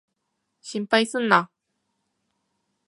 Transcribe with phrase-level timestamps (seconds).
[0.61, 1.51] 心配すんな。